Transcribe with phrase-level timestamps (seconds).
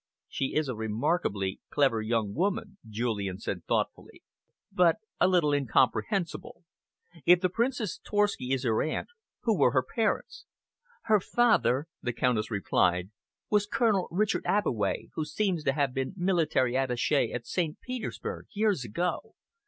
[0.27, 4.23] "She is a remarkably clever young woman," Julian said thoughtfully,
[4.71, 6.63] "but a little incomprehensible.
[7.27, 9.09] If the Princess Torski is her aunt,
[9.41, 10.45] who were her parents?"
[11.03, 13.11] "Her father," the Countess replied,
[13.51, 17.79] "was Colonel Richard Abbeway, who seems to have been military attache at St.
[17.79, 19.35] Petersburg, years ago.